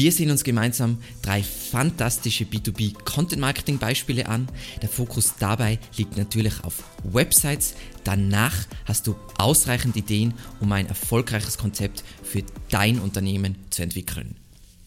[0.00, 4.48] Wir sehen uns gemeinsam drei fantastische B2B Content Marketing Beispiele an.
[4.80, 7.74] Der Fokus dabei liegt natürlich auf Websites.
[8.02, 8.54] Danach
[8.86, 14.36] hast du ausreichend Ideen, um ein erfolgreiches Konzept für dein Unternehmen zu entwickeln.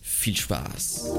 [0.01, 1.11] Viel Spaß!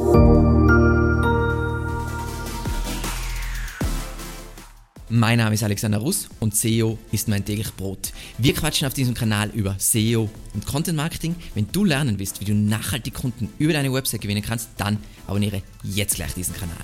[5.10, 8.14] Mein Name ist Alexander Russ und SEO ist mein täglich Brot.
[8.38, 11.36] Wir quatschen auf diesem Kanal über SEO und Content Marketing.
[11.54, 14.96] Wenn du lernen willst, wie du nachhaltig Kunden über deine Website gewinnen kannst, dann
[15.26, 16.76] abonniere jetzt gleich diesen Kanal.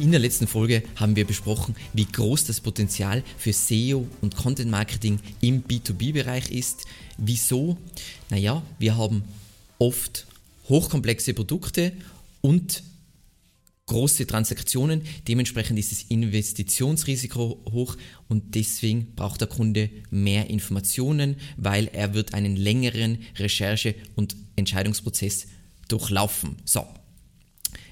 [0.00, 4.72] In der letzten Folge haben wir besprochen, wie groß das Potenzial für SEO und Content
[4.72, 6.84] Marketing im B2B-Bereich ist.
[7.16, 7.78] Wieso?
[8.28, 9.22] Naja, wir haben
[9.78, 10.26] oft
[10.68, 11.92] hochkomplexe Produkte
[12.40, 12.82] und
[13.86, 15.02] große Transaktionen.
[15.28, 17.96] Dementsprechend ist das Investitionsrisiko hoch
[18.28, 25.46] und deswegen braucht der Kunde mehr Informationen, weil er wird einen längeren Recherche- und Entscheidungsprozess
[25.88, 26.56] durchlaufen.
[26.64, 26.86] So.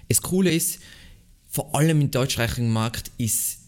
[0.09, 0.81] Das Coole ist,
[1.49, 3.62] vor allem im deutschsprachigen Markt ist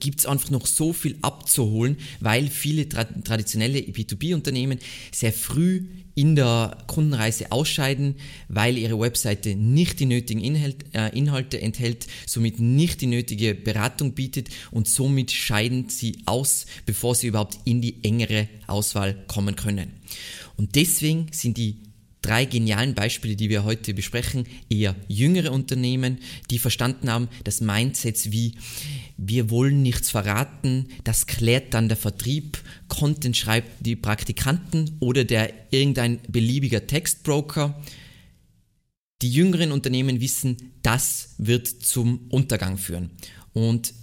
[0.00, 4.78] gibt es einfach noch so viel abzuholen, weil viele tra traditionelle B2B-Unternehmen
[5.12, 8.16] sehr früh in der Kundenreise ausscheiden,
[8.48, 14.12] weil ihre Webseite nicht die nötigen Inhalt, äh, Inhalte enthält, somit nicht die nötige Beratung
[14.12, 19.92] bietet und somit scheiden sie aus, bevor sie überhaupt in die engere Auswahl kommen können.
[20.56, 21.78] Und deswegen sind die
[22.22, 26.18] drei genialen Beispiele, die wir heute besprechen, eher jüngere Unternehmen,
[26.50, 28.54] die verstanden haben, dass Mindsets wie
[29.16, 35.52] wir wollen nichts verraten, das klärt dann der Vertrieb, Content schreibt die Praktikanten oder der
[35.70, 37.80] irgendein beliebiger Textbroker.
[39.20, 43.10] Die jüngeren Unternehmen wissen, das wird zum Untergang führen.
[43.52, 43.94] Und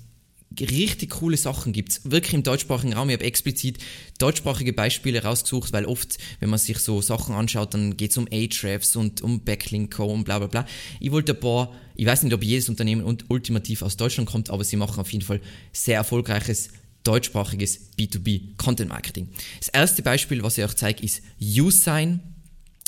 [0.61, 2.01] richtig coole Sachen gibt es.
[2.03, 3.09] Wirklich im deutschsprachigen Raum.
[3.09, 3.77] Ich habe explizit
[4.17, 8.27] deutschsprachige Beispiele rausgesucht, weil oft, wenn man sich so Sachen anschaut, dann geht es um
[8.31, 10.67] Ahrefs und um Backlink und bla bla bla.
[10.99, 14.63] Ich wollte ein paar, ich weiß nicht, ob jedes Unternehmen ultimativ aus Deutschland kommt, aber
[14.63, 15.41] sie machen auf jeden Fall
[15.71, 16.69] sehr erfolgreiches
[17.03, 19.29] deutschsprachiges B2B Content Marketing.
[19.59, 22.19] Das erste Beispiel, was ich euch zeige, ist USign.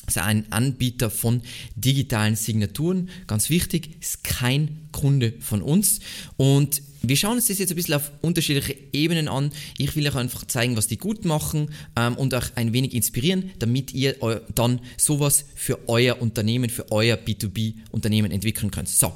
[0.07, 1.41] Also ein Anbieter von
[1.75, 3.09] digitalen Signaturen.
[3.27, 5.99] Ganz wichtig, ist kein Kunde von uns.
[6.37, 9.51] Und wir schauen uns das jetzt ein bisschen auf unterschiedliche Ebenen an.
[9.77, 13.51] Ich will euch einfach zeigen, was die gut machen ähm, und euch ein wenig inspirieren,
[13.59, 14.15] damit ihr
[14.53, 18.89] dann sowas für euer Unternehmen, für euer B2B-Unternehmen entwickeln könnt.
[18.89, 19.13] So,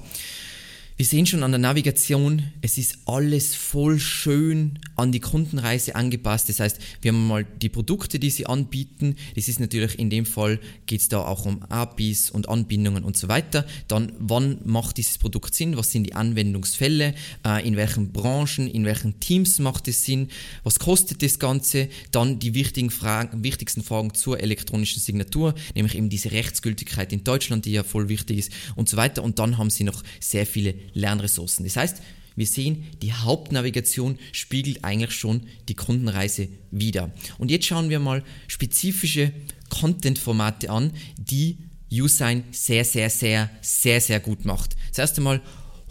[0.97, 6.47] wir sehen schon an der Navigation, es ist alles voll schön an die Kundenreise angepasst.
[6.47, 9.17] Das heißt, wir haben mal die Produkte, die sie anbieten.
[9.35, 13.17] Das ist natürlich in dem Fall, geht es da auch um APIs und Anbindungen und
[13.17, 13.65] so weiter.
[13.89, 15.75] Dann, wann macht dieses Produkt Sinn?
[15.75, 17.13] Was sind die Anwendungsfälle?
[17.45, 20.29] Äh, in welchen Branchen, in welchen Teams macht es Sinn?
[20.63, 21.89] Was kostet das Ganze?
[22.11, 27.65] Dann die wichtigen Fragen, wichtigsten Fragen zur elektronischen Signatur, nämlich eben diese Rechtsgültigkeit in Deutschland,
[27.65, 29.23] die ja voll wichtig ist und so weiter.
[29.23, 31.65] Und dann haben sie noch sehr viele Lernressourcen.
[31.65, 32.01] Das heißt,
[32.35, 37.11] wir sehen, die Hauptnavigation spiegelt eigentlich schon die Kundenreise wider.
[37.37, 39.31] Und jetzt schauen wir mal spezifische
[39.69, 41.57] Content-Formate an, die
[41.91, 44.75] Usign sehr, sehr, sehr, sehr, sehr gut macht.
[44.91, 45.41] Zuerst einmal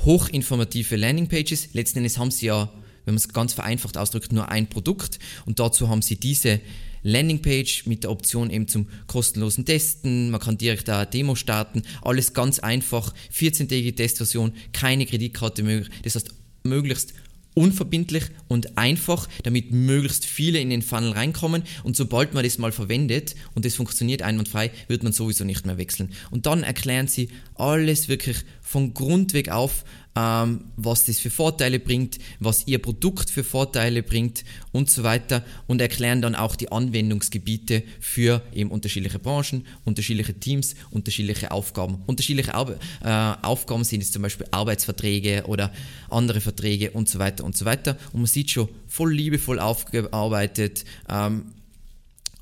[0.05, 1.73] hochinformative Landingpages.
[1.73, 2.71] Letzten Endes haben sie ja,
[3.05, 6.61] wenn man es ganz vereinfacht ausdrückt, nur ein Produkt und dazu haben sie diese
[7.05, 10.31] Landingpage mit der Option eben zum kostenlosen Testen.
[10.31, 11.83] Man kann direkt eine Demo starten.
[12.03, 13.15] Alles ganz einfach.
[13.33, 15.95] 14-tägige Testversion, keine Kreditkarte möglich.
[16.03, 16.31] Das heißt,
[16.65, 17.15] möglichst
[17.55, 22.73] unverbindlich und einfach, damit möglichst viele in den Funnel reinkommen und sobald man das mal
[22.73, 26.13] verwendet und das funktioniert einwandfrei, wird man sowieso nicht mehr wechseln.
[26.31, 29.85] Und dann erklären sie alles wirklich von Grund weg auf,
[30.17, 35.45] ähm, was das für Vorteile bringt, was ihr Produkt für Vorteile bringt und so weiter
[35.67, 42.03] und erklären dann auch die Anwendungsgebiete für eben unterschiedliche Branchen, unterschiedliche Teams, unterschiedliche Aufgaben.
[42.07, 45.73] Unterschiedliche Ar äh, Aufgaben sind jetzt zum Beispiel Arbeitsverträge oder
[46.11, 50.85] andere Verträge und so weiter und so weiter und man sieht schon voll liebevoll aufgearbeitet.
[51.09, 51.47] Ähm,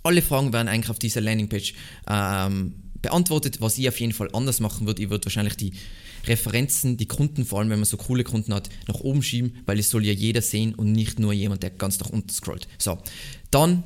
[0.03, 1.75] alle Fragen werden eigentlich auf dieser Landingpage
[2.09, 3.61] ähm, beantwortet.
[3.61, 5.73] Was ich auf jeden Fall anders machen würde, ich würde wahrscheinlich die
[6.27, 9.79] Referenzen, die Kunden, vor allem wenn man so coole Kunden hat, nach oben schieben, weil
[9.79, 12.69] es soll ja jeder sehen und nicht nur jemand, der ganz nach unten scrollt.
[12.79, 12.99] So,
[13.51, 13.85] dann,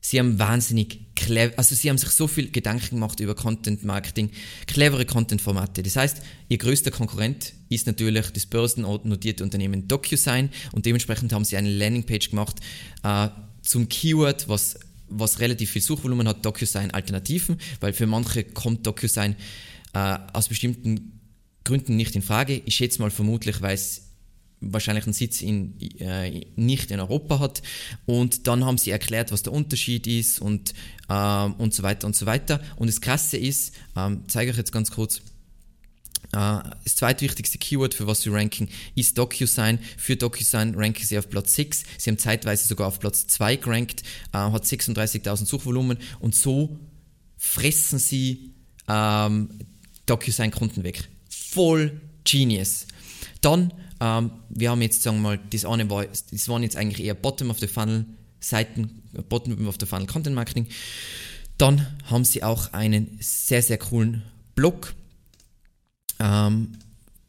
[0.00, 4.30] sie haben wahnsinnig clever, also sie haben sich so viel Gedanken gemacht über Content Marketing,
[4.66, 5.82] clevere Content-Formate.
[5.82, 11.56] Das heißt, ihr größter Konkurrent ist natürlich das börsennotierte Unternehmen DocuSign und dementsprechend haben sie
[11.56, 12.56] eine Landingpage gemacht
[13.02, 13.28] äh,
[13.62, 14.78] zum Keyword, was
[15.08, 19.36] was relativ viel Suchvolumen hat, DocuSign Alternativen, weil für manche kommt DocuSign
[19.92, 21.13] äh, aus bestimmten
[21.64, 22.62] Gründen nicht in Frage.
[22.64, 24.02] Ich schätze mal vermutlich, weil es
[24.60, 27.62] wahrscheinlich einen Sitz in, äh, nicht in Europa hat.
[28.06, 30.74] Und dann haben sie erklärt, was der Unterschied ist und,
[31.08, 32.60] ähm, und so weiter und so weiter.
[32.76, 35.20] Und das Krasse ist, ähm, zeige ich jetzt ganz kurz,
[36.34, 39.78] Uh, das zweitwichtigste Keyword für was sie ranken ist DocuSign.
[39.96, 41.84] Für DocuSign ranken sie auf Platz 6.
[41.98, 44.02] Sie haben zeitweise sogar auf Platz 2 gerankt,
[44.34, 46.80] uh, hat 36.000 Suchvolumen und so
[47.36, 48.54] fressen sie
[48.88, 49.48] ähm,
[50.06, 51.08] DocuSign-Kunden weg.
[51.54, 52.86] Voll genius.
[53.40, 57.06] Dann, ähm, wir haben jetzt, sagen wir mal, das eine war, das waren jetzt eigentlich
[57.06, 58.06] eher Bottom of the Funnel
[58.40, 60.66] Seiten, Bottom of the Funnel Content Marketing.
[61.56, 64.22] Dann haben sie auch einen sehr, sehr coolen
[64.56, 64.94] Blog.
[66.18, 66.72] Ähm,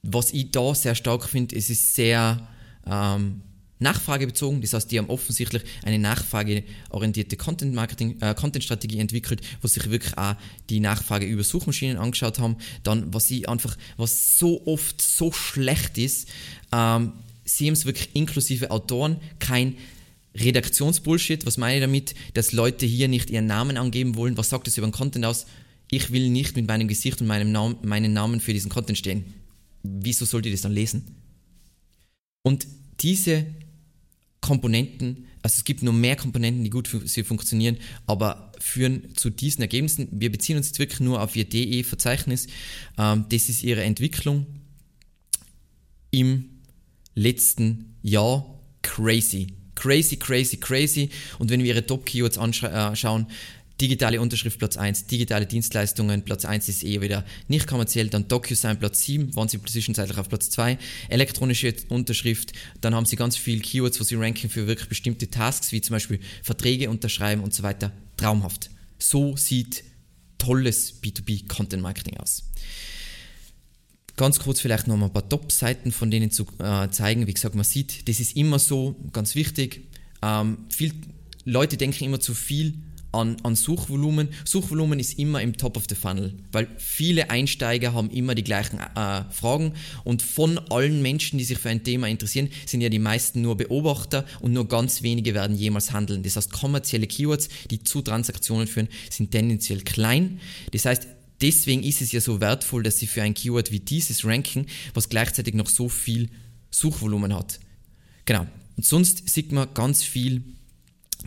[0.01, 2.47] was ich da sehr stark finde, es ist sehr
[2.87, 3.41] ähm,
[3.85, 4.61] nachfragebezogen.
[4.61, 9.89] Das heißt, die haben offensichtlich eine nachfrageorientierte Content Marketing, äh, Content Strategie entwickelt, wo sich
[9.89, 10.35] wirklich auch
[10.69, 12.57] die Nachfrage über Suchmaschinen angeschaut haben.
[12.83, 16.27] Dann, was sie einfach, was so oft so schlecht ist,
[16.73, 17.13] ähm,
[17.45, 19.77] sie haben es wirklich inklusive Autoren, kein
[20.35, 21.45] Redaktionsbullshit.
[21.45, 22.15] Was meine ich damit?
[22.33, 24.37] Dass Leute hier nicht ihren Namen angeben wollen.
[24.37, 25.45] Was sagt das über den Content aus?
[25.89, 29.25] Ich will nicht mit meinem Gesicht und meinem Namen, meinen Namen für diesen Content stehen.
[29.83, 31.05] Wieso sollt ihr das dann lesen?
[32.43, 32.67] Und
[33.01, 33.45] diese
[34.45, 39.31] Komponenten, also es gibt nur mehr Komponenten, die gut für sie funktionieren, aber führen zu
[39.31, 40.07] diesen Ergebnissen.
[40.11, 42.45] Wir beziehen uns jetzt wirklich nur auf ihr DE-Verzeichnis.
[42.95, 44.45] Ähm, das ist ihre Entwicklung
[46.11, 46.45] im
[47.15, 48.45] letzten Jahr.
[48.83, 49.47] Crazy.
[49.73, 51.09] Crazy, crazy, crazy.
[51.39, 56.69] Und wenn wir ihre Top-Keywords anschauen, äh, Digitale Unterschrift Platz 1, digitale Dienstleistungen Platz 1
[56.69, 60.77] ist eher wieder nicht kommerziell, dann DocuSign Platz 7, waren sie zwischenzeitlich auf Platz 2,
[61.09, 65.73] elektronische Unterschrift, dann haben sie ganz viele Keywords, wo sie ranken für wirklich bestimmte Tasks,
[65.73, 67.91] wie zum Beispiel Verträge unterschreiben und so weiter.
[68.15, 68.69] Traumhaft.
[68.97, 69.83] So sieht
[70.37, 72.43] tolles B2B Content Marketing aus.
[74.15, 77.27] Ganz kurz vielleicht noch mal ein paar Top-Seiten von denen zu äh, zeigen.
[77.27, 79.89] Wie gesagt, man sieht, das ist immer so, ganz wichtig.
[80.21, 80.93] Ähm, viel,
[81.43, 82.75] Leute denken immer zu viel
[83.15, 84.29] an, an Suchvolumen.
[84.43, 88.79] Suchvolumen ist immer im Top of the Funnel, weil viele Einsteiger haben immer die gleichen
[88.79, 89.73] äh, Fragen
[90.03, 93.57] und von allen Menschen, die sich für ein Thema interessieren, sind ja die meisten nur
[93.57, 96.23] Beobachter und nur ganz wenige werden jemals handeln.
[96.23, 100.39] Das heißt, kommerzielle Keywords, die zu Transaktionen führen, sind tendenziell klein.
[100.71, 101.07] Das heißt,
[101.41, 105.09] deswegen ist es ja so wertvoll, dass sie für ein Keyword wie dieses ranken, was
[105.09, 106.29] gleichzeitig noch so viel
[106.71, 107.59] Suchvolumen hat.
[108.25, 108.45] Genau.
[108.77, 110.43] Und sonst sieht man ganz viel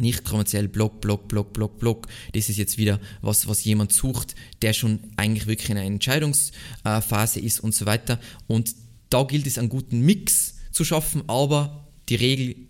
[0.01, 2.07] nicht kommerziell Blog, Blog, Blog, Blog, Blog.
[2.33, 7.41] Das ist jetzt wieder was, was jemand sucht, der schon eigentlich wirklich in einer Entscheidungsphase
[7.41, 8.21] ist und so weiter.
[8.47, 8.75] Und
[9.11, 12.68] da gilt es, einen guten Mix zu schaffen, aber die Regel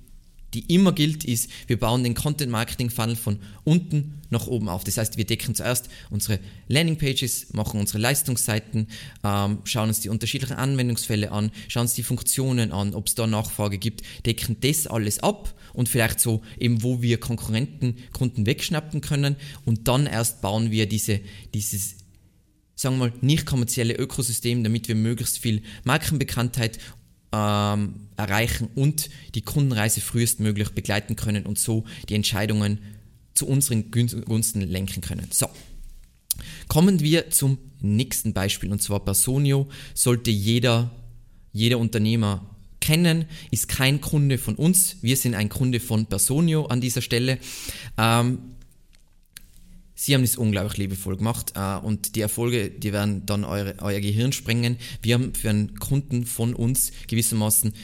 [0.55, 4.85] die immer gilt, ist, wir bauen den Content Marketing Funnel von unten nach oben auf.
[4.85, 8.89] Das heißt, wir decken zuerst unsere Landing Pages, machen unsere Leistungsseiten,
[9.25, 13.27] ähm, schauen uns die unterschiedlichen Anwendungsfälle an, schauen uns die Funktionen an, ob es da
[13.27, 19.01] Nachfrage gibt, decken das alles ab und vielleicht so eben, wo wir Konkurrenten, Kunden wegschnappen
[19.01, 21.21] können und dann erst bauen wir diese,
[21.55, 21.97] dieses
[22.79, 26.79] sagen wir mal, nicht kommerzielle Ökosystem, damit wir möglichst viel Markenbekanntheit
[27.33, 32.79] ähm, erreichen und die Kundenreise frühestmöglich begleiten können und so die Entscheidungen
[33.35, 35.29] zu unseren Gunsten lenken können.
[35.31, 35.49] So,
[36.67, 40.91] kommen wir zum nächsten Beispiel und zwar Personio sollte jeder,
[41.53, 44.97] jeder Unternehmer kennen, ist kein Kunde von uns.
[45.03, 47.39] Wir sind ein Kunde von Personio an dieser Stelle.
[47.97, 48.39] Ähm,
[50.01, 53.99] Sie haben das unglaublich liebevoll gemacht äh, und die Erfolge, die werden dann eure, euer
[53.99, 54.77] Gehirn sprengen.
[55.03, 57.75] Wir haben für einen Kunden von uns gewissermaßen,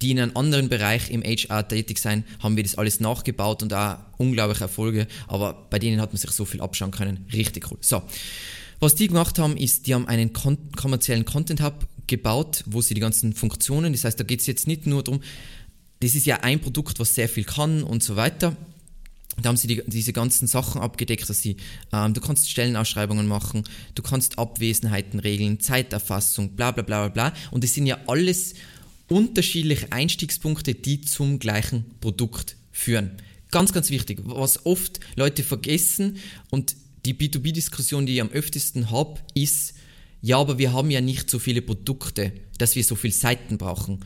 [0.00, 3.74] die in einem anderen Bereich im HR tätig sein, haben wir das alles nachgebaut und
[3.74, 7.26] auch unglaubliche Erfolge, aber bei denen hat man sich so viel abschauen können.
[7.32, 7.78] Richtig cool.
[7.80, 8.02] So.
[8.78, 12.94] Was die gemacht haben, ist, die haben einen kon kommerziellen Content Hub gebaut, wo sie
[12.94, 15.20] die ganzen Funktionen, das heißt, da geht es jetzt nicht nur darum,
[15.98, 18.56] das ist ja ein Produkt, was sehr viel kann und so weiter,
[19.40, 21.56] da haben sie die, diese ganzen Sachen abgedeckt, dass sie,
[21.92, 27.38] ähm, du kannst Stellenausschreibungen machen, du kannst Abwesenheiten regeln, Zeiterfassung, bla bla bla bla bla.
[27.50, 28.54] Und das sind ja alles
[29.08, 33.12] unterschiedliche Einstiegspunkte, die zum gleichen Produkt führen.
[33.50, 36.18] Ganz, ganz wichtig, was oft Leute vergessen
[36.50, 36.74] und
[37.04, 39.74] die B2B-Diskussion, die ich am öftesten habe, ist,
[40.20, 44.04] ja, aber wir haben ja nicht so viele Produkte, dass wir so viele Seiten brauchen.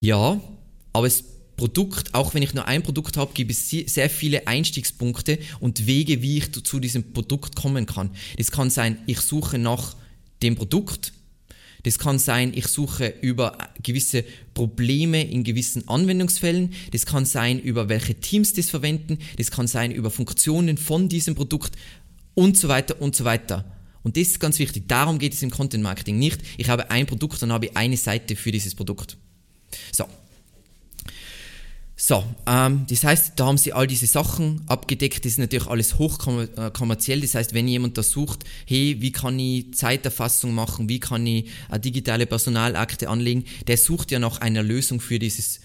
[0.00, 0.40] Ja,
[0.92, 1.24] aber es
[1.60, 6.22] Produkt, auch wenn ich nur ein Produkt habe, gibt es sehr viele Einstiegspunkte und Wege,
[6.22, 8.08] wie ich zu diesem Produkt kommen kann.
[8.38, 9.94] Das kann sein, ich suche nach
[10.42, 11.12] dem Produkt.
[11.82, 14.24] Das kann sein, ich suche über gewisse
[14.54, 16.72] Probleme in gewissen Anwendungsfällen.
[16.92, 19.18] Das kann sein, über welche Teams das verwenden.
[19.36, 21.76] Das kann sein, über Funktionen von diesem Produkt
[22.32, 23.70] und so weiter und so weiter.
[24.02, 24.84] Und das ist ganz wichtig.
[24.88, 26.40] Darum geht es im Content Marketing nicht.
[26.56, 29.18] Ich habe ein Produkt und habe eine Seite für dieses Produkt.
[29.92, 30.06] So.
[32.02, 35.26] So, ähm, das heißt, da haben sie all diese Sachen abgedeckt.
[35.26, 37.20] Das ist natürlich alles hochkommerziell.
[37.20, 41.50] Das heißt, wenn jemand da sucht, hey, wie kann ich Zeiterfassung machen, wie kann ich
[41.68, 45.60] eine digitale Personalakte anlegen, der sucht ja nach einer Lösung für dieses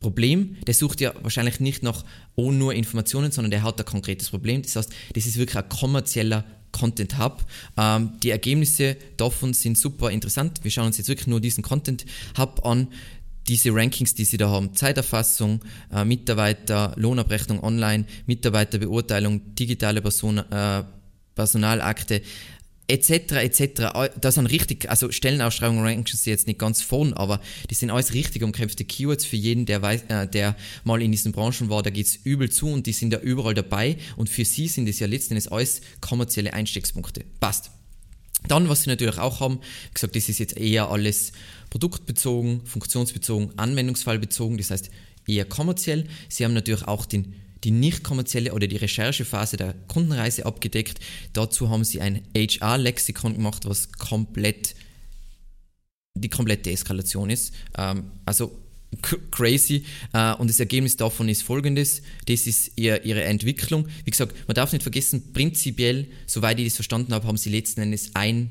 [0.00, 0.56] Problem.
[0.66, 4.62] Der sucht ja wahrscheinlich nicht nach oh, nur Informationen, sondern der hat ein konkretes Problem.
[4.62, 7.44] Das heißt, das ist wirklich ein kommerzieller Content Hub.
[7.76, 10.60] Ähm, die Ergebnisse davon sind super interessant.
[10.62, 12.88] Wir schauen uns jetzt wirklich nur diesen Content Hub an.
[13.48, 15.60] Diese Rankings, die sie da haben, Zeiterfassung,
[15.92, 20.84] äh, Mitarbeiter, Lohnabrechnung online, Mitarbeiterbeurteilung, digitale Person, äh,
[21.34, 22.22] Personalakte,
[22.90, 23.36] etc.
[23.36, 24.10] etc.
[24.20, 28.14] Das sind richtig, also Stellenausschreibungen ranken sie jetzt nicht ganz vorn, aber die sind alles
[28.14, 31.90] richtig umkämpfte Keywords für jeden, der, weiß, äh, der mal in diesen Branchen war, da
[31.90, 34.98] geht es übel zu und die sind da überall dabei und für sie sind es
[34.98, 37.24] ja letztendlich alles kommerzielle Einstiegspunkte.
[37.38, 37.70] Passt.
[38.48, 41.32] Dann, was sie natürlich auch haben, wie gesagt, das ist jetzt eher alles
[41.70, 44.90] produktbezogen, funktionsbezogen, anwendungsfallbezogen, das heißt
[45.26, 46.06] eher kommerziell.
[46.28, 50.98] Sie haben natürlich auch den die nicht kommerzielle oder die Recherchephase der Kundenreise abgedeckt.
[51.34, 54.74] Dazu haben sie ein HR-Lexikon gemacht, was komplett
[56.14, 57.54] die komplette Eskalation ist.
[57.76, 58.58] Ähm, also
[59.30, 59.84] crazy.
[60.12, 63.88] Äh, und das Ergebnis davon ist folgendes: Das ist ihr, ihre Entwicklung.
[64.04, 67.80] Wie gesagt, man darf nicht vergessen, prinzipiell, soweit ich das verstanden habe, haben sie letzten
[67.80, 68.50] Endes ein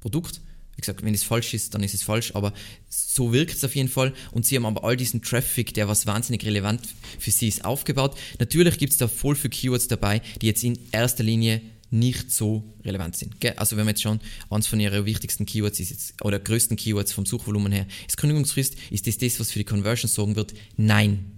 [0.00, 0.40] Produkt
[0.78, 2.52] wie gesagt, wenn es falsch ist, dann ist es falsch, aber
[2.88, 4.14] so wirkt es auf jeden Fall.
[4.30, 6.82] Und sie haben aber all diesen Traffic, der was wahnsinnig relevant
[7.18, 8.16] für sie ist, aufgebaut.
[8.38, 12.64] Natürlich gibt es da voll für Keywords dabei, die jetzt in erster Linie nicht so
[12.84, 13.34] relevant sind.
[13.56, 17.12] Also wenn man jetzt schon eins von ihren wichtigsten Keywords ist jetzt, oder größten Keywords
[17.12, 20.54] vom Suchvolumen her, ist Kündigungsfrist, ist das das, was für die Conversion sorgen wird?
[20.76, 21.37] Nein.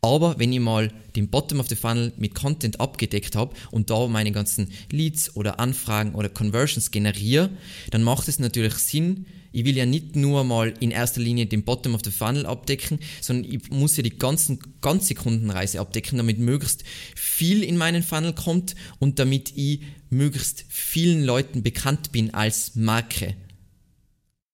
[0.00, 4.06] Aber wenn ich mal den Bottom of the Funnel mit Content abgedeckt habe und da
[4.06, 7.50] meine ganzen Leads oder Anfragen oder Conversions generiere,
[7.90, 11.64] dann macht es natürlich Sinn, ich will ja nicht nur mal in erster Linie den
[11.64, 16.38] Bottom of the Funnel abdecken, sondern ich muss ja die ganzen, ganze Kundenreise abdecken, damit
[16.38, 16.84] möglichst
[17.16, 23.34] viel in meinen Funnel kommt und damit ich möglichst vielen Leuten bekannt bin als Marke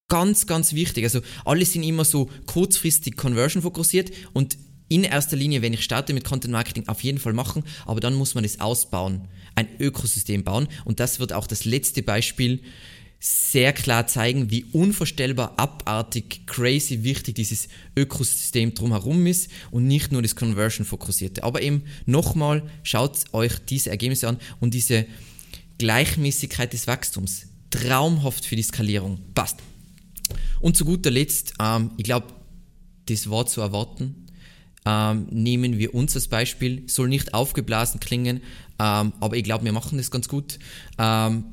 [0.09, 1.05] ganz, ganz wichtig.
[1.05, 4.57] Also alle sind immer so kurzfristig Conversion fokussiert und
[4.89, 8.15] in erster Linie, wenn ich starte mit Content Marketing, auf jeden Fall machen, aber dann
[8.15, 12.61] muss man es ausbauen, ein Ökosystem bauen und das wird auch das letzte Beispiel
[13.25, 20.21] sehr klar zeigen, wie unvorstellbar abartig, crazy wichtig dieses Ökosystem drumherum ist und nicht nur
[20.21, 21.43] das Conversion fokussierte.
[21.43, 25.07] Aber eben nochmal, schaut euch diese Ergebnisse an und diese
[25.79, 27.47] Gleichmäßigkeit des Wachstums.
[27.71, 29.19] Traumhaft für die Skalierung.
[29.35, 29.57] Passt.
[30.61, 32.27] Und zu guter Letzt, ähm, ich glaube,
[33.07, 34.24] das war zu erwarten
[34.87, 36.85] ähm, nehmen wir uns als Beispiel.
[36.87, 38.41] Soll nicht aufgeblasen klingen,
[38.79, 40.59] ähm, aber ich glaube, wir machen das ganz gut.
[40.99, 41.45] Ähm,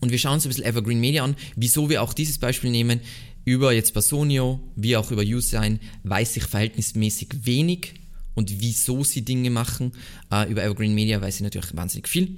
[0.00, 3.00] und wir schauen uns ein bisschen Evergreen Media an, wieso wir auch dieses Beispiel nehmen.
[3.44, 7.94] Über jetzt Personio, wie auch über Usein, weiß ich verhältnismäßig wenig
[8.34, 9.92] und wieso sie Dinge machen.
[10.30, 12.36] Äh, über Evergreen Media weiß ich natürlich wahnsinnig viel.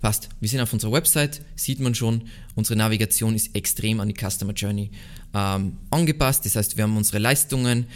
[0.00, 0.30] Passt.
[0.40, 2.22] Wir sind auf unserer Website, sieht man schon,
[2.56, 4.90] unsere Navigation ist extrem an die Customer Journey
[5.32, 6.44] ähm, angepasst.
[6.44, 7.86] Das heißt, wir haben unsere Leistungen,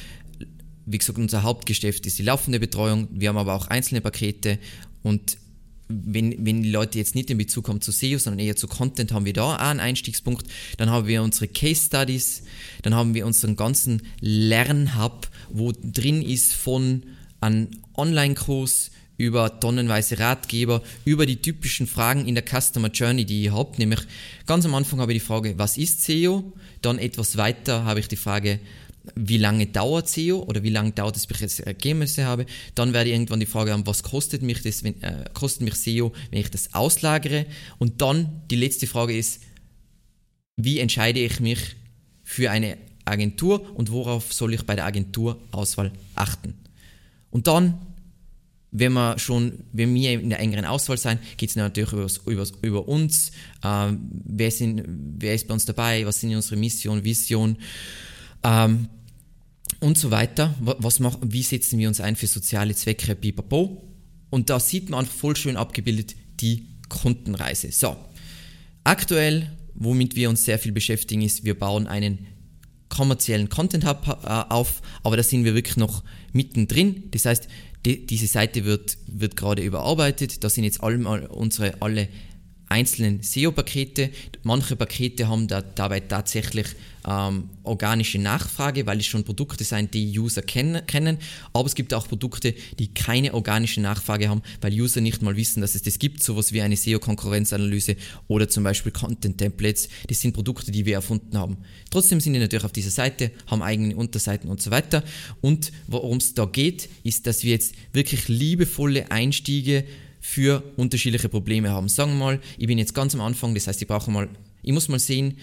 [0.87, 3.09] wie gesagt, unser Hauptgeschäft ist die laufende Betreuung.
[3.12, 4.59] Wir haben aber auch einzelne Pakete
[5.02, 5.37] und
[5.88, 9.12] wenn, wenn die Leute jetzt nicht in Bezug haben zu SEO, sondern eher zu Content,
[9.12, 10.47] haben wir da auch einen Einstiegspunkt.
[10.78, 12.43] Dann haben wir unsere Case Studies,
[12.83, 17.05] dann haben wir unseren ganzen Lernhub, wo drin ist von
[17.40, 23.55] einem Online-Kurs über tonnenweise Ratgeber, über die typischen Fragen in der Customer Journey, die ihr
[23.55, 23.78] habt.
[23.78, 24.00] Nämlich
[24.47, 26.52] ganz am Anfang habe ich die Frage, was ist SEO?
[26.83, 28.61] Dann etwas weiter habe ich die Frage,
[29.15, 32.47] wie lange dauert SEO oder wie lange dauert es, bis ich jetzt Ergebnisse habe.
[32.75, 35.75] Dann werde ich irgendwann die Frage haben, was kostet mich das, wenn, äh, kostet mich
[35.75, 37.47] SEO, wenn ich das auslagere.
[37.79, 39.41] Und dann die letzte Frage ist,
[40.57, 41.77] wie entscheide ich mich
[42.25, 46.55] für eine Agentur und worauf soll ich bei der Agenturauswahl achten?
[47.31, 47.79] Und dann,
[48.71, 52.47] wenn wir schon, wenn wir in der engeren Auswahl sein, geht es natürlich über, über,
[52.63, 53.31] über uns.
[53.63, 56.05] Ähm, wer, sind, wer ist bei uns dabei?
[56.07, 57.57] Was sind unsere Mission, Vision?
[58.43, 58.89] Ähm,
[59.80, 60.54] und so weiter.
[60.61, 63.82] Was machen, wie setzen wir uns ein für soziale Zwecke, pipapo.
[64.30, 67.73] Und da sieht man voll schön abgebildet die Kundenreise.
[67.73, 67.96] So,
[68.85, 72.26] aktuell, womit wir uns sehr viel beschäftigen, ist, wir bauen einen
[72.88, 77.04] kommerziellen Content Hub äh, auf, aber da sind wir wirklich noch mittendrin.
[77.11, 77.49] Das heißt,
[77.85, 80.42] die, diese Seite wird, wird gerade überarbeitet.
[80.44, 82.08] Da sind jetzt alle, unsere alle
[82.68, 84.11] einzelnen SEO-Pakete.
[84.42, 86.66] Manche Pakete haben da, dabei tatsächlich
[87.07, 91.19] ähm, organische Nachfrage, weil es schon Produkte sind, die User kennen, kennen.
[91.53, 95.61] Aber es gibt auch Produkte, die keine organische Nachfrage haben, weil User nicht mal wissen,
[95.61, 96.23] dass es das gibt.
[96.23, 97.97] Sowas wie eine SEO-Konkurrenzanalyse
[98.29, 99.89] oder zum Beispiel Content-Templates.
[100.09, 101.59] Das sind Produkte, die wir erfunden haben.
[101.91, 105.05] Trotzdem sind die natürlich auf dieser Seite, haben eigene Unterseiten und so weiter.
[105.41, 109.85] Und worum es da geht, ist, dass wir jetzt wirklich liebevolle Einstiege
[110.21, 111.89] für unterschiedliche Probleme haben.
[111.89, 114.29] Sagen wir mal, ich bin jetzt ganz am Anfang, das heißt, ich brauche mal,
[114.63, 115.37] ich muss mal sehen,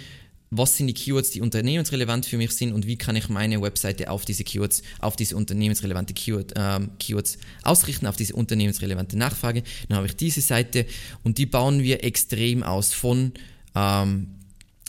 [0.56, 4.10] was sind die Keywords, die unternehmensrelevant für mich sind und wie kann ich meine Webseite
[4.10, 9.64] auf diese Keywords, auf diese unternehmensrelevante Keyword, ähm, Keywords ausrichten, auf diese unternehmensrelevante Nachfrage.
[9.88, 10.86] Dann habe ich diese Seite
[11.24, 13.34] und die bauen wir extrem aus von
[13.76, 14.28] ähm,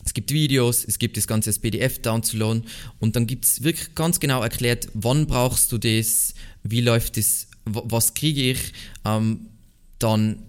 [0.05, 2.65] es gibt Videos, es gibt das ganze als PDF downzuladen
[3.01, 7.49] und dann gibt es wirklich ganz genau erklärt, wann brauchst du das, wie läuft das,
[7.65, 8.73] was kriege ich,
[9.07, 9.47] ähm,
[9.99, 10.43] dann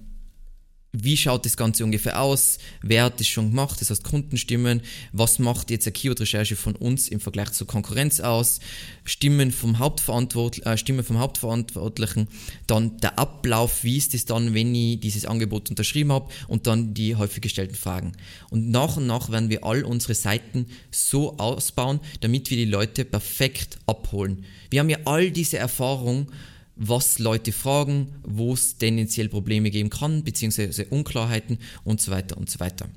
[1.04, 2.58] wie schaut das Ganze ungefähr aus?
[2.82, 3.82] Wer hat das schon gemacht?
[3.82, 4.82] Das heißt Kundenstimmen.
[5.12, 8.60] Was macht jetzt eine Keyword-Recherche von uns im Vergleich zur Konkurrenz aus?
[9.04, 12.28] Stimmen vom, Hauptverantwort äh, Stimmen vom Hauptverantwortlichen.
[12.68, 16.32] Dann der Ablauf, wie ist es dann, wenn ich dieses Angebot unterschrieben habe?
[16.48, 18.14] Und dann die häufig gestellten Fragen.
[18.50, 23.06] Und nach und nach werden wir all unsere Seiten so ausbauen, damit wir die Leute
[23.06, 24.46] perfekt abholen.
[24.70, 26.28] Wir haben ja all diese Erfahrung
[26.76, 32.50] was Leute fragen, wo es tendenziell Probleme geben kann, beziehungsweise Unklarheiten und so weiter und
[32.50, 32.90] so weiter.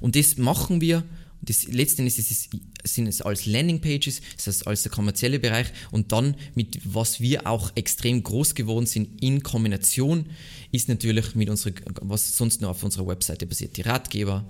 [0.00, 1.04] Und das machen wir,
[1.42, 2.50] das, letztendlich ist es,
[2.84, 7.46] sind es als Landingpages, das heißt als der kommerzielle Bereich und dann mit was wir
[7.46, 10.26] auch extrem groß geworden sind in Kombination,
[10.70, 11.72] ist natürlich mit unserer,
[12.02, 14.46] was sonst nur auf unserer Webseite passiert, die Ratgeber,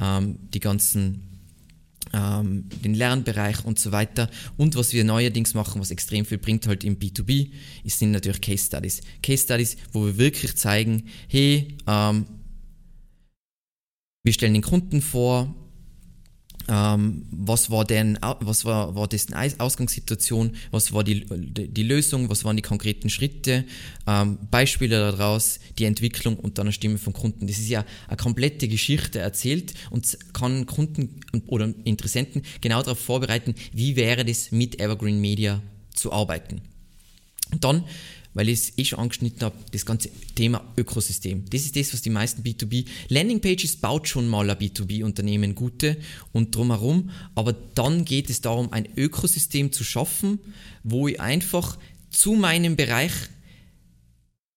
[0.00, 1.26] ähm, die ganzen
[2.12, 4.28] ähm, den Lernbereich und so weiter.
[4.56, 7.50] Und was wir neuerdings machen, was extrem viel bringt halt im B2B,
[7.84, 9.00] sind natürlich Case Studies.
[9.22, 12.26] Case Studies, wo wir wirklich zeigen, hey, ähm,
[14.22, 15.54] wir stellen den Kunden vor,
[16.70, 22.44] ähm, was war denn, was war, war dessen Ausgangssituation, was war die, die Lösung, was
[22.44, 23.64] waren die konkreten Schritte,
[24.06, 27.48] ähm, Beispiele daraus, die Entwicklung und dann eine Stimme vom Kunden.
[27.48, 33.54] Das ist ja eine komplette Geschichte erzählt und kann Kunden oder Interessenten genau darauf vorbereiten,
[33.72, 35.60] wie wäre das mit Evergreen Media
[35.92, 36.60] zu arbeiten.
[37.50, 37.84] Und dann
[38.34, 41.44] weil ich es eh schon angeschnitten habe, das ganze Thema Ökosystem.
[41.50, 45.96] Das ist das, was die meisten B2B Landingpages baut schon mal ein B2B-Unternehmen gute
[46.32, 50.38] und drumherum, aber dann geht es darum, ein Ökosystem zu schaffen,
[50.84, 51.78] wo ich einfach
[52.10, 53.12] zu meinem Bereich,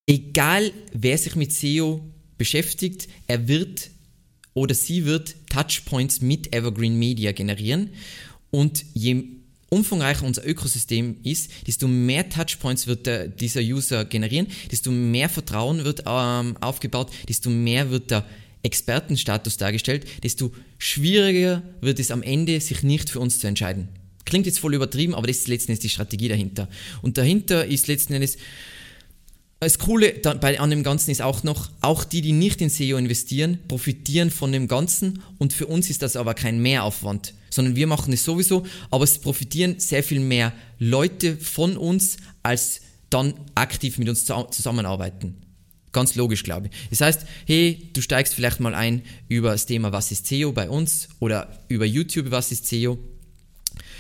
[0.07, 2.01] egal wer sich mit SEO
[2.37, 3.89] beschäftigt, er wird
[4.53, 7.89] oder sie wird Touchpoints mit Evergreen Media generieren
[8.51, 9.23] und je
[9.73, 15.83] umfangreicher unser Ökosystem ist, desto mehr Touchpoints wird der, dieser User generieren, desto mehr Vertrauen
[15.83, 18.25] wird ähm, aufgebaut, desto mehr wird der
[18.61, 23.89] Expertenstatus dargestellt, desto schwieriger wird es am Ende, sich nicht für uns zu entscheiden.
[24.25, 26.69] Klingt jetzt voll übertrieben, aber das ist letzten Endes die Strategie dahinter.
[27.01, 28.37] Und dahinter ist letzten Endes,
[29.63, 32.97] das Coole bei, an dem Ganzen ist auch noch, auch die, die nicht in SEO
[32.97, 37.87] investieren, profitieren von dem Ganzen und für uns ist das aber kein Mehraufwand sondern wir
[37.87, 43.99] machen es sowieso, aber es profitieren sehr viel mehr Leute von uns, als dann aktiv
[43.99, 45.35] mit uns zusammenarbeiten.
[45.91, 46.89] Ganz logisch, glaube ich.
[46.89, 50.67] Das heißt, hey, du steigst vielleicht mal ein über das Thema Was ist SEO bei
[50.67, 52.97] uns oder über YouTube Was ist SEO.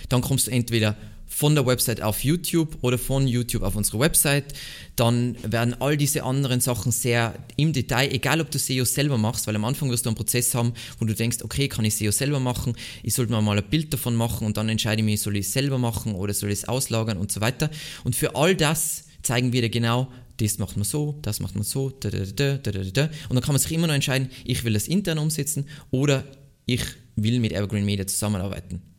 [0.09, 0.97] Dann kommst du entweder
[1.33, 4.53] von der Website auf YouTube oder von YouTube auf unsere Website.
[4.95, 9.47] Dann werden all diese anderen Sachen sehr im Detail, egal ob du SEO selber machst,
[9.47, 12.11] weil am Anfang wirst du einen Prozess haben, wo du denkst, okay, kann ich SEO
[12.11, 15.21] selber machen, ich sollte mir mal ein Bild davon machen und dann entscheide ich mich,
[15.21, 17.71] soll ich es selber machen oder soll ich es auslagern und so weiter.
[18.03, 21.63] Und für all das zeigen wir dir genau, das macht man so, das macht man
[21.63, 23.09] so, da, da, da, da, da, da.
[23.29, 26.25] und dann kann man sich immer noch entscheiden, ich will das intern umsetzen oder
[26.67, 26.83] ich
[27.15, 28.92] will mit Evergreen Media zusammenarbeiten.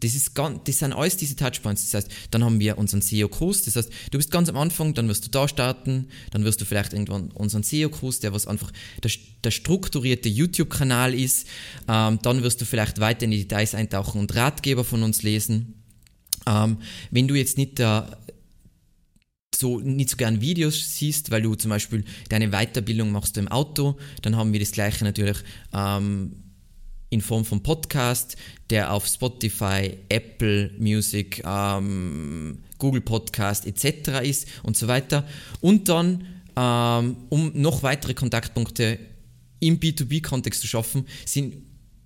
[0.00, 1.90] Das, ist ganz, das sind alles diese Touchpoints.
[1.90, 3.64] Das heißt, dann haben wir unseren SEO-Kurs.
[3.64, 6.64] Das heißt, du bist ganz am Anfang, dann wirst du da starten, dann wirst du
[6.64, 9.10] vielleicht irgendwann unseren SEO-Kurs, der was einfach der,
[9.44, 11.46] der strukturierte YouTube-Kanal ist.
[11.88, 15.82] Ähm, dann wirst du vielleicht weiter in die Details eintauchen und Ratgeber von uns lesen.
[16.46, 16.78] Ähm,
[17.10, 18.18] wenn du jetzt nicht da
[19.58, 23.48] so nicht so gern Videos siehst, weil du zum Beispiel deine Weiterbildung machst du im
[23.48, 25.38] Auto, dann haben wir das gleiche natürlich
[25.74, 26.47] ähm,
[27.10, 28.36] in Form von Podcast,
[28.70, 34.20] der auf Spotify, Apple Music, ähm, Google Podcast etc.
[34.22, 35.26] ist und so weiter.
[35.60, 38.98] Und dann, ähm, um noch weitere Kontaktpunkte
[39.60, 41.56] im B2B-Kontext zu schaffen, sind,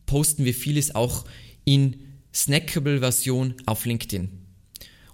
[0.07, 1.25] posten wir vieles auch
[1.65, 1.97] in
[2.35, 4.43] snackable Version auf LinkedIn.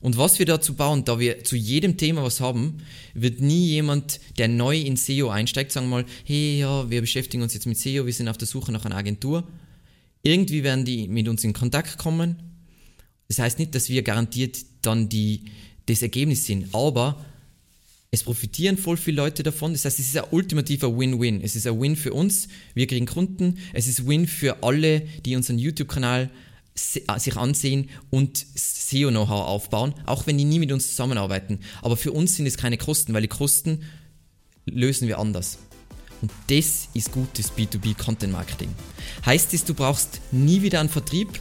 [0.00, 2.78] Und was wir dazu bauen, da wir zu jedem Thema was haben,
[3.14, 7.54] wird nie jemand, der neu in SEO einsteigt, sagen mal, hey, ja, wir beschäftigen uns
[7.54, 9.44] jetzt mit SEO, wir sind auf der Suche nach einer Agentur.
[10.22, 12.36] Irgendwie werden die mit uns in Kontakt kommen.
[13.28, 15.44] Das heißt nicht, dass wir garantiert dann die,
[15.86, 17.24] das Ergebnis sind, aber
[18.10, 19.72] es profitieren voll viele Leute davon.
[19.72, 21.42] Das heißt, es ist ein ultimativer Win-Win.
[21.42, 23.58] Es ist ein Win für uns, wir kriegen Kunden.
[23.74, 26.30] Es ist Win für alle, die unseren YouTube-Kanal
[26.74, 31.60] äh, sich ansehen und SEO-Know-how aufbauen, auch wenn die nie mit uns zusammenarbeiten.
[31.82, 33.82] Aber für uns sind es keine Kosten, weil die Kosten
[34.64, 35.58] lösen wir anders.
[36.20, 38.74] Und das ist gutes B2B-Content-Marketing.
[39.24, 41.40] Heißt es, du brauchst nie wieder einen Vertrieb?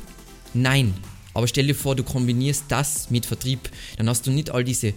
[0.54, 0.94] Nein.
[1.34, 3.70] Aber stell dir vor, du kombinierst das mit Vertrieb.
[3.98, 4.94] Dann hast du nicht all diese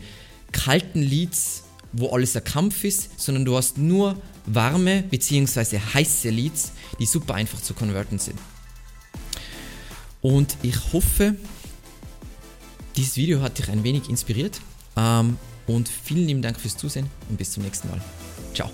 [0.53, 4.17] kalten Leads, wo alles ein Kampf ist, sondern du hast nur
[4.47, 5.79] warme bzw.
[5.95, 8.39] heiße Leads, die super einfach zu konverten sind.
[10.23, 11.37] Und ich hoffe,
[12.97, 14.61] dieses Video hat dich ein wenig inspiriert.
[14.97, 18.01] Ähm, und vielen lieben Dank fürs Zusehen und bis zum nächsten Mal.
[18.55, 18.71] Ciao.